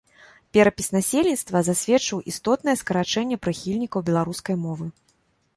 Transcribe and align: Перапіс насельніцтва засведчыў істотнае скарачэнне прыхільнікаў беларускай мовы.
Перапіс 0.55 0.87
насельніцтва 0.97 1.61
засведчыў 1.67 2.23
істотнае 2.31 2.75
скарачэнне 2.81 3.37
прыхільнікаў 3.45 3.99
беларускай 4.09 4.55
мовы. 4.67 4.85